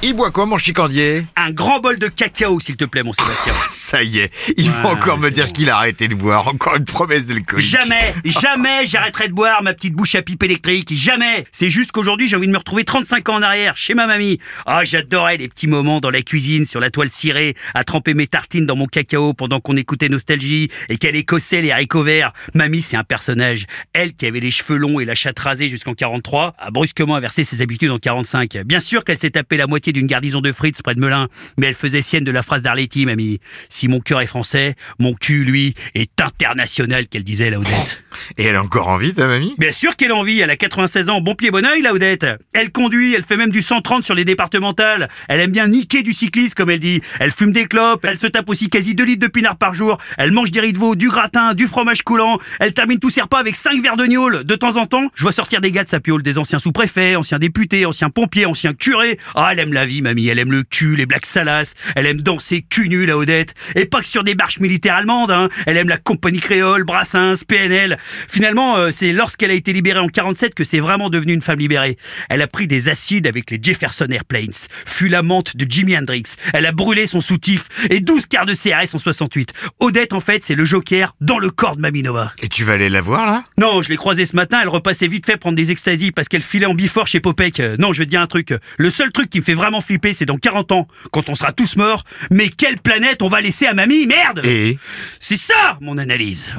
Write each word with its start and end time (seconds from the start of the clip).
Il 0.00 0.14
boit 0.14 0.30
quoi, 0.30 0.46
mon 0.46 0.58
chicandier? 0.58 1.24
Un 1.34 1.50
grand 1.50 1.80
bol 1.80 1.98
de 1.98 2.06
cacao, 2.06 2.60
s'il 2.60 2.76
te 2.76 2.84
plaît, 2.84 3.02
mon 3.02 3.12
Sébastien. 3.12 3.52
Ça 3.68 4.00
y 4.04 4.18
est, 4.20 4.30
il 4.56 4.70
va 4.70 4.82
Ouais, 4.82 4.86
encore 4.90 5.18
me 5.18 5.28
dire 5.28 5.46
bon. 5.46 5.52
qu'il 5.52 5.68
a 5.70 5.76
arrêté 5.76 6.06
de 6.06 6.14
boire. 6.14 6.46
Encore 6.46 6.76
une 6.76 6.84
promesse 6.84 7.26
d'alcoolique. 7.26 7.66
Jamais, 7.68 8.14
jamais 8.24 8.86
j'arrêterai 8.86 9.26
de 9.26 9.32
boire 9.32 9.60
ma 9.64 9.74
petite 9.74 9.94
bouche 9.94 10.14
à 10.14 10.22
pipe 10.22 10.40
électrique. 10.44 10.94
Jamais. 10.94 11.44
C'est 11.50 11.68
juste 11.68 11.90
qu'aujourd'hui, 11.90 12.28
j'ai 12.28 12.36
envie 12.36 12.46
de 12.46 12.52
me 12.52 12.58
retrouver 12.58 12.84
35 12.84 13.28
ans 13.28 13.34
en 13.34 13.42
arrière, 13.42 13.76
chez 13.76 13.94
ma 13.94 14.06
mamie. 14.06 14.38
Ah, 14.66 14.84
j'adorais 14.84 15.36
les 15.36 15.48
petits 15.48 15.66
moments 15.66 15.98
dans 15.98 16.10
la 16.10 16.22
cuisine, 16.22 16.64
sur 16.64 16.78
la 16.78 16.90
toile 16.90 17.08
cirée, 17.10 17.56
à 17.74 17.82
tremper 17.82 18.14
mes 18.14 18.28
tartines 18.28 18.66
dans 18.66 18.76
mon 18.76 18.86
cacao 18.86 19.34
pendant 19.34 19.58
qu'on 19.58 19.76
écoutait 19.76 20.08
Nostalgie 20.08 20.70
et 20.90 20.96
qu'elle 20.98 21.16
écossait 21.16 21.60
les 21.60 21.72
haricots 21.72 22.04
verts. 22.04 22.32
Mamie, 22.54 22.82
c'est 22.82 22.96
un 22.96 23.04
personnage. 23.04 23.66
Elle 23.94 24.14
qui 24.14 24.26
avait 24.26 24.40
les 24.40 24.52
cheveux 24.52 24.76
longs 24.76 25.00
et 25.00 25.04
la 25.04 25.16
chatte 25.16 25.40
rasée 25.40 25.68
jusqu'en 25.68 25.94
43, 25.94 26.54
a 26.56 26.70
brusquement 26.70 27.16
inversé 27.16 27.42
ses 27.42 27.62
habitudes 27.62 27.90
en 27.90 27.98
45. 27.98 28.58
Bien 28.64 28.78
sûr 28.80 29.02
qu'elle 29.02 29.18
s'est 29.18 29.30
tapé 29.30 29.56
la 29.56 29.66
moitié 29.66 29.87
d'une 29.92 30.06
garnison 30.06 30.40
de 30.40 30.52
frites 30.52 30.82
près 30.82 30.94
de 30.94 31.00
Melun, 31.00 31.28
mais 31.56 31.68
elle 31.68 31.74
faisait 31.74 32.02
sienne 32.02 32.24
de 32.24 32.30
la 32.30 32.42
phrase 32.42 32.62
d'Arletty, 32.62 33.06
mamie. 33.06 33.40
Si 33.68 33.88
mon 33.88 34.00
cœur 34.00 34.20
est 34.20 34.26
français, 34.26 34.74
mon 34.98 35.14
cul, 35.14 35.44
lui, 35.44 35.74
est 35.94 36.20
international, 36.20 37.08
qu'elle 37.08 37.24
disait, 37.24 37.50
la 37.50 37.58
Odette. 37.58 38.04
Et 38.36 38.44
elle 38.44 38.56
a 38.56 38.62
encore 38.62 38.88
envie, 38.88 39.14
ta 39.14 39.26
mamie? 39.26 39.54
Bien 39.58 39.72
sûr 39.72 39.96
qu'elle 39.96 40.10
a 40.10 40.16
envie, 40.16 40.40
elle 40.40 40.50
a 40.50 40.56
96 40.56 41.08
ans, 41.08 41.20
bon 41.20 41.34
pied, 41.34 41.50
bon 41.50 41.64
oeil, 41.64 41.82
la 41.82 41.92
Odette. 41.92 42.26
Elle 42.52 42.70
conduit, 42.70 43.14
elle 43.14 43.22
fait 43.22 43.36
même 43.36 43.50
du 43.50 43.62
130 43.62 44.04
sur 44.04 44.14
les 44.14 44.24
départementales. 44.24 45.08
Elle 45.28 45.40
aime 45.40 45.52
bien 45.52 45.68
niquer 45.68 46.02
du 46.02 46.12
cycliste, 46.12 46.54
comme 46.54 46.70
elle 46.70 46.80
dit. 46.80 47.00
Elle 47.20 47.32
fume 47.32 47.52
des 47.52 47.66
clopes, 47.66 48.04
elle 48.04 48.18
se 48.18 48.26
tape 48.26 48.48
aussi 48.48 48.68
quasi 48.68 48.94
2 48.94 49.04
litres 49.04 49.26
de 49.26 49.30
pinard 49.30 49.56
par 49.56 49.74
jour. 49.74 49.98
Elle 50.16 50.32
mange 50.32 50.50
des 50.50 50.60
riz 50.60 50.72
de 50.72 50.78
veau, 50.78 50.94
du 50.94 51.08
gratin, 51.08 51.54
du 51.54 51.66
fromage 51.66 52.02
coulant. 52.02 52.38
Elle 52.60 52.72
termine 52.72 52.98
tous 52.98 53.10
ses 53.10 53.22
repas 53.22 53.38
avec 53.38 53.56
5 53.56 53.82
verres 53.82 53.96
de 53.96 54.06
gnôle. 54.06 54.44
De 54.44 54.54
temps 54.54 54.76
en 54.76 54.86
temps, 54.86 55.08
je 55.14 55.22
vois 55.22 55.32
sortir 55.32 55.60
des 55.60 55.72
gars 55.72 55.84
de 55.84 55.88
sa 55.88 56.00
piole, 56.00 56.22
des 56.22 56.38
anciens 56.38 56.58
sous-préfets, 56.58 57.16
anciens 57.16 57.38
députés, 57.38 57.86
anciens 57.86 58.10
pompiers, 58.10 58.46
anciens 58.46 58.72
curés. 58.72 59.18
Ah, 59.34 59.50
elle 59.52 59.60
aime 59.60 59.72
la 59.72 59.77
vie, 59.84 60.02
mamie, 60.02 60.28
elle 60.28 60.38
aime 60.38 60.52
le 60.52 60.62
cul, 60.62 60.96
les 60.96 61.06
blagues 61.06 61.24
salaces. 61.24 61.74
Elle 61.96 62.06
aime 62.06 62.20
danser 62.22 62.62
cul 62.68 62.88
nu, 62.88 63.06
la 63.06 63.16
Odette. 63.16 63.54
Et 63.74 63.84
pas 63.84 64.00
que 64.00 64.08
sur 64.08 64.24
des 64.24 64.34
marches 64.34 64.60
militaires 64.60 64.96
allemandes, 64.96 65.30
hein. 65.30 65.48
Elle 65.66 65.76
aime 65.76 65.88
la 65.88 65.98
compagnie 65.98 66.40
créole, 66.40 66.84
Brassens, 66.84 67.44
PNL. 67.46 67.98
Finalement, 68.28 68.76
euh, 68.76 68.90
c'est 68.92 69.12
lorsqu'elle 69.12 69.50
a 69.50 69.54
été 69.54 69.72
libérée 69.72 70.00
en 70.00 70.08
47 70.08 70.54
que 70.54 70.64
c'est 70.64 70.80
vraiment 70.80 71.10
devenue 71.10 71.32
une 71.32 71.42
femme 71.42 71.58
libérée. 71.58 71.96
Elle 72.28 72.42
a 72.42 72.46
pris 72.46 72.66
des 72.66 72.88
acides 72.88 73.26
avec 73.26 73.50
les 73.50 73.58
Jefferson 73.62 74.06
Airplanes, 74.10 74.52
fut 74.86 75.08
l'amante 75.08 75.56
de 75.56 75.66
Jimi 75.68 75.96
Hendrix. 75.96 76.24
Elle 76.52 76.66
a 76.66 76.72
brûlé 76.72 77.06
son 77.06 77.20
soutif 77.20 77.66
et 77.90 78.00
12 78.00 78.26
quarts 78.26 78.46
de 78.46 78.54
CRS 78.54 78.94
en 78.94 78.98
68. 78.98 79.52
Odette, 79.80 80.12
en 80.12 80.20
fait, 80.20 80.44
c'est 80.44 80.54
le 80.54 80.64
joker 80.64 81.14
dans 81.20 81.38
le 81.38 81.50
corps 81.50 81.76
de 81.76 81.80
Maminova. 81.80 82.32
Et 82.42 82.48
tu 82.48 82.64
vas 82.64 82.74
aller 82.74 82.88
la 82.88 83.00
voir, 83.00 83.26
là? 83.26 83.44
Non, 83.58 83.82
je 83.82 83.88
l'ai 83.88 83.96
croisée 83.96 84.26
ce 84.26 84.36
matin, 84.36 84.58
elle 84.62 84.68
repassait 84.68 85.08
vite 85.08 85.26
fait 85.26 85.36
prendre 85.36 85.56
des 85.56 85.70
extasies 85.70 86.12
parce 86.12 86.28
qu'elle 86.28 86.42
filait 86.42 86.66
en 86.66 86.74
bifort 86.74 87.06
chez 87.06 87.20
Popek. 87.20 87.60
Euh, 87.60 87.76
Non, 87.78 87.92
je 87.92 87.98
vais 87.98 88.04
te 88.06 88.10
dire 88.10 88.20
un 88.20 88.26
truc. 88.26 88.52
Le 88.76 88.90
seul 88.90 89.10
truc 89.12 89.30
qui 89.30 89.38
me 89.38 89.44
fait 89.44 89.54
vraiment 89.68 89.82
flipper, 89.82 90.14
c'est 90.14 90.24
dans 90.24 90.38
40 90.38 90.72
ans, 90.72 90.88
quand 91.12 91.28
on 91.28 91.34
sera 91.34 91.52
tous 91.52 91.76
morts. 91.76 92.02
Mais 92.30 92.48
quelle 92.48 92.78
planète 92.78 93.20
on 93.22 93.28
va 93.28 93.42
laisser 93.42 93.66
à 93.66 93.74
mamie 93.74 94.06
Merde! 94.06 94.40
Et 94.44 94.78
C'est 95.20 95.36
ça, 95.36 95.76
mon 95.82 95.98
analyse. 95.98 96.54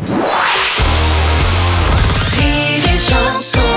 Rire 2.38 2.94
et 2.94 2.98
chanson 2.98 3.69